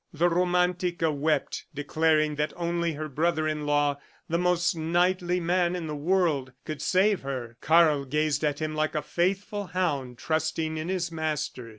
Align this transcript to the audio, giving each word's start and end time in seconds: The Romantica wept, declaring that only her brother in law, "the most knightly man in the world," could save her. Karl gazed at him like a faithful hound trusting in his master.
The 0.11 0.29
Romantica 0.29 1.13
wept, 1.15 1.65
declaring 1.75 2.33
that 2.33 2.53
only 2.55 2.93
her 2.93 3.07
brother 3.07 3.47
in 3.47 3.67
law, 3.67 3.97
"the 4.27 4.39
most 4.39 4.73
knightly 4.73 5.39
man 5.39 5.75
in 5.75 5.85
the 5.85 5.95
world," 5.95 6.53
could 6.65 6.81
save 6.81 7.21
her. 7.21 7.55
Karl 7.61 8.05
gazed 8.05 8.43
at 8.43 8.57
him 8.57 8.73
like 8.73 8.95
a 8.95 9.03
faithful 9.03 9.67
hound 9.67 10.17
trusting 10.17 10.77
in 10.77 10.89
his 10.89 11.11
master. 11.11 11.69